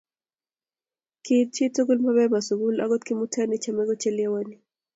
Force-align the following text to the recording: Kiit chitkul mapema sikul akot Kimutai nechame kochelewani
Kiit 1.23 1.47
chitkul 1.55 1.99
mapema 2.03 2.39
sikul 2.47 2.75
akot 2.83 3.01
Kimutai 3.05 3.47
nechame 3.47 3.83
kochelewani 3.89 4.55